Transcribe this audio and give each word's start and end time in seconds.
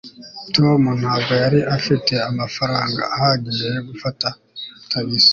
tom 0.55 0.81
ntabwo 1.01 1.33
yari 1.43 1.59
afite 1.75 2.13
amafaranga 2.29 3.01
ahagije 3.15 3.65
yo 3.75 3.81
gufata 3.89 4.27
tagisi 4.89 5.29